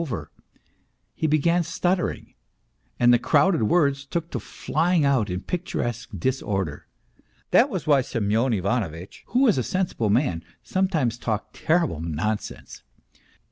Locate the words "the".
3.13-3.19